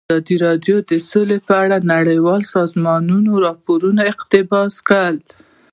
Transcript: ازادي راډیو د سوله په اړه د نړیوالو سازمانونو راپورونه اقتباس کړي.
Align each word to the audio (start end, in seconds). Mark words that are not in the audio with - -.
ازادي 0.15 0.35
راډیو 0.45 0.77
د 0.89 0.91
سوله 1.09 1.37
په 1.47 1.53
اړه 1.63 1.77
د 1.79 1.85
نړیوالو 1.95 2.51
سازمانونو 2.55 3.31
راپورونه 3.45 4.01
اقتباس 4.11 4.73
کړي. 4.89 5.17